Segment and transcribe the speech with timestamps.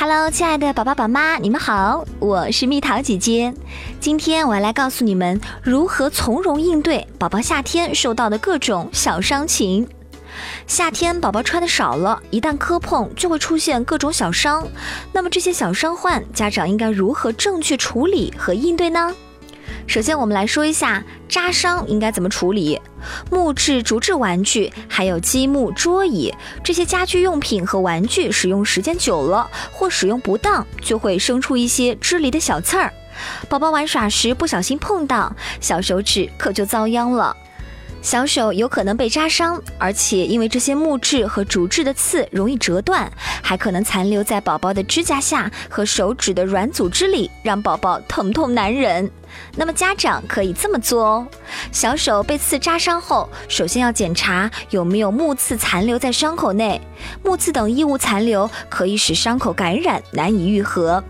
[0.00, 3.52] Hello，亲爱的宝宝宝妈，你们好，我是蜜桃姐姐。
[3.98, 9.88] 今天我要来告诉你们如何从容应对宝宝夏天受到的各种小伤情。
[10.68, 14.64] 夏天宝宝穿的少了，一旦磕碰就会出现各种小伤。
[15.12, 19.12] 那么这些小伤患，家长应该如何正确处理和应对呢？
[19.88, 22.78] 首先，我们来说一下扎伤应该怎么处理。
[23.30, 26.32] 木质、竹制玩具，还有积木、桌椅
[26.62, 32.92] 这些家居用品和玩具，使用时间久了或使用不当，就会生出一些支离的小刺儿。
[33.48, 37.34] 宝宝玩耍时不小心碰到，小手指可就遭殃了。
[38.00, 43.10] 小手有可能被扎伤，而且因为这些木质和竹制的刺容易折断，
[43.42, 49.10] 还可能残留在宝宝的指甲下和手指的软组织里，让宝宝疼痛难忍。
[49.56, 51.26] 那么家长可以这么做哦：
[51.70, 56.80] 小手被刺扎伤后，首先要检查有没有木刺残留在伤口内，
[57.22, 61.02] 木刺等异物残留可以使伤口感染，难以愈合。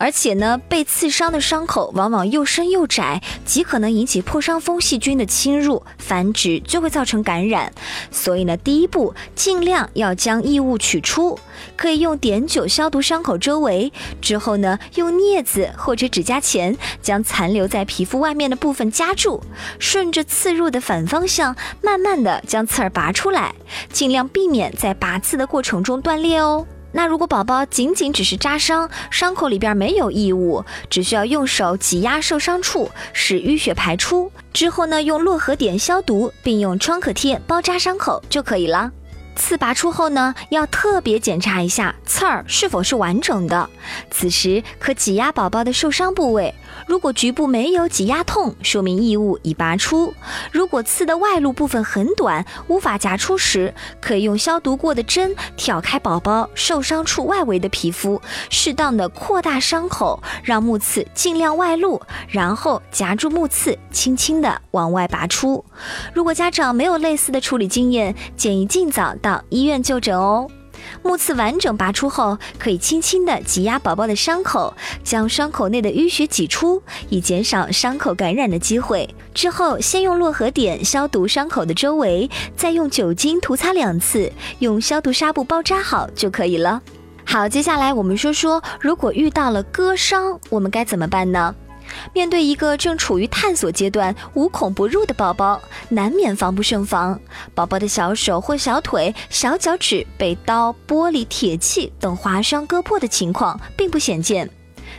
[0.00, 7.70] 而且呢，被刺伤的伤口往往又深又窄，极可能引起破伤风细菌的侵入繁殖，就会造成感染。
[8.10, 11.38] 所以呢，第一步尽量要将异物取出，
[11.76, 13.92] 可以用碘酒消毒伤口周围，
[14.22, 19.42] 之后呢，用镊子或者指甲钳将残留在皮肤外面的部分夹住，
[19.78, 23.54] 顺着刺入的反方向，慢慢的将刺儿拔出来，
[23.92, 26.66] 尽量避免在拔刺的过程中断裂哦。
[26.92, 38.90] 那如果宝宝仅仅只是扎伤，伤口里边没有异物，只需要用手挤压受伤处，使淤血排出，之后呢，用络合碘消毒，并用创可贴包扎伤口就可以了。
[39.36, 43.68] 刺拔出后呢，要特别检查一下刺儿是否是完整的。
[44.10, 46.54] 此时可挤压宝宝的受伤部位，
[46.86, 50.12] 如果局部没有挤压痛，说明异物已拔出。
[50.52, 58.20] 如果刺的外露部分很短，无法夹出时，可以用消毒过的针挑开宝宝受伤处外围的皮肤，
[58.50, 65.64] 适当的扩大伤口，让木刺尽量外露，然后夹住木刺，轻轻的往外拔出。
[66.12, 69.42] 如果家长没有类似的处理经验，建议尽早到。
[69.48, 70.48] 医院就诊哦。
[71.02, 79.08] 木刺完整拔出后，可以轻轻地挤压宝宝的伤口，将伤口内的淤血挤出，以减少伤口感染的机会。
[79.34, 86.80] 之后，先用络合碘消毒伤口的周围，再用酒精涂擦两次，用消毒纱布包扎好就可以了。
[87.24, 91.54] 好，接下来我们说说，如果遇到了割伤，我们该怎么办呢？
[92.12, 97.18] 面对一个正处于探索阶段、无孔不入的宝宝，难免防不胜防。
[97.54, 104.48] 宝宝的小手或小腿、小脚趾被刀、玻璃、铁器等划伤割破的情况并不鲜见。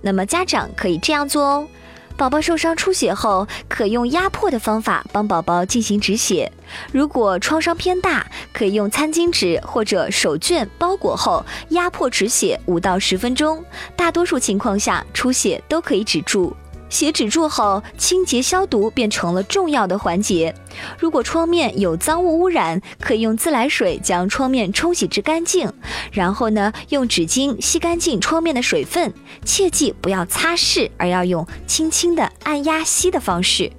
[0.00, 1.68] 那么家长可以这样做哦：
[2.16, 6.50] 宝宝受伤出血后，可用压迫的方法帮宝宝进行止血。
[6.92, 13.64] 如果创伤偏大，可以用餐巾纸或者手绢包裹后压迫止血五到十分钟。
[13.96, 16.54] 大多数情况下，出血都可以止住。
[16.94, 20.54] 血止住后，清洁消毒便成了重要的环节。
[20.96, 25.72] 如果创面有脏物污染，可以用自来水将创面冲洗至干净，
[26.12, 29.12] 然后呢，用纸巾吸干净创面的水分。
[29.44, 33.72] 切记不要擦拭，而要用轻轻的按压吸的方式。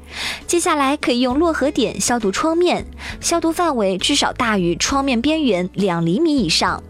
[0.45, 2.85] 接下来可以用络合碘消毒创面，
[3.21, 6.83] 消毒范围至少大于创面边缘两厘米以上。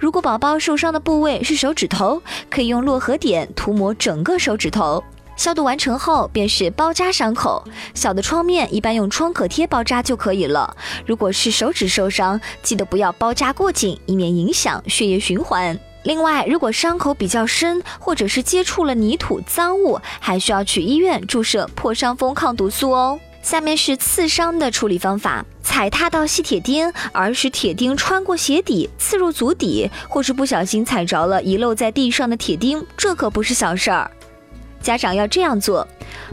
[0.00, 5.04] 如果宝宝受伤的部位是手指头，可以用络合碘涂抹整个手指头。
[5.36, 7.62] 消毒完成后，便是包扎伤口。
[7.94, 10.76] 小的创面一般用创可贴包扎就可以了。
[11.04, 15.78] 如果是手指受伤，记得不要包扎过紧，以免影响血液循环。
[16.04, 23.18] 另外，如果伤口比较深，或者是接触了泥土、脏物，还需要去医院注射破伤风抗毒素哦。
[23.42, 34.10] 下面是刺伤的处理方法：踩踏到细铁钉，而使铁钉穿过鞋底刺入足底，或是不小心踩着了遗漏在地上的铁钉，这可不是小事儿。
[34.86, 35.84] 家长要这样做：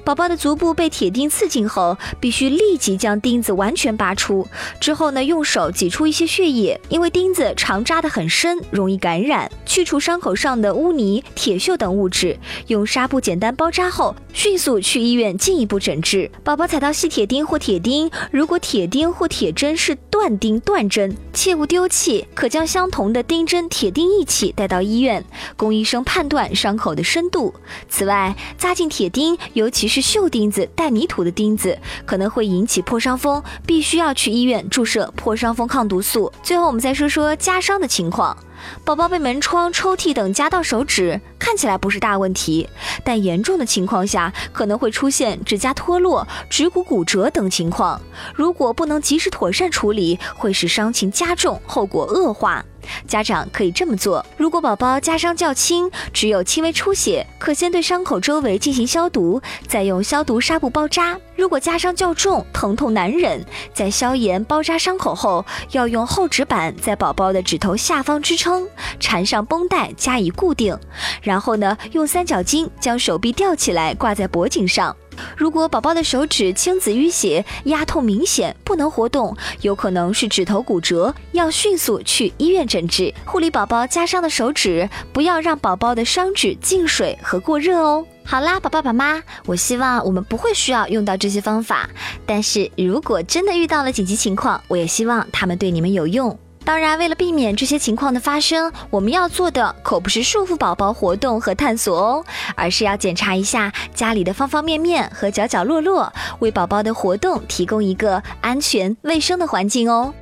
[0.04, 4.48] 宝宝的足部被铁钉刺进后，必须立即将钉子完全拔出。
[4.80, 9.50] 之后呢，用手挤出一些血液，因为钉子常扎得很深，容易感染。
[9.66, 12.38] 去除伤口上的污泥、铁锈等物质，
[12.68, 16.30] 用纱布简单包扎后，迅速去医院进一步诊治。
[16.44, 25.24] 宝宝踩到细铁钉或铁钉，如果铁钉或铁针是断钉断针，切勿丢弃，可将相同的钉针、铁钉一起带到医院，
[25.56, 27.54] 供医生判断伤口的深度。
[27.90, 36.30] 此外，扎进铁钉有，尤其是锈钉子、带泥土的钉子，可能会引起破伤风，必须要去医院注射破伤风抗毒素。
[36.44, 38.38] 最后，我们再说说夹伤的情况。
[38.84, 42.68] 宝宝被门窗、抽屉等夹到手指，看起来不是大问题，
[43.04, 48.00] 但严重的情况下可能会出现指甲脱落、指骨骨折等情况。
[48.34, 52.64] 如果不能及时妥善处理，会使伤情加重，后果恶化。
[53.08, 63.44] 家长可以这么做：如果宝宝夹伤较轻，只有轻微出血，可先对伤口周围进行消毒，再用消毒纱布包扎；如果夹伤较重，疼痛难忍，
[63.74, 68.68] 在消炎包扎伤口后，要用厚纸板在宝宝的指头下方支撑，
[69.00, 70.78] 缠上绷带加以固定，
[71.22, 74.96] 然后呢，用三角巾将手臂吊起来挂在脖颈上。
[75.38, 83.14] 如果宝宝的手指青紫淤血、压痛明显，不能活动，有可能是指头骨折，要迅速去医院诊治。
[83.26, 88.06] 护理宝宝夹伤的手指，不要让宝宝的伤指进水和过热哦。
[88.26, 91.88] 好啦，宝宝宝妈，我希望我们不会需要用到这些方法，
[92.26, 96.38] 但是如果真的遇到了紧急情况，我也希望他们对你们有用。
[96.66, 102.26] 当然，为了避免这些情况的发生，我们要做的可不是束缚宝宝活动和探索哦，
[102.56, 110.14] 而是要检查一下家里的方方面面和角角落落，为宝宝的活动提供一个安全卫生的环境哦。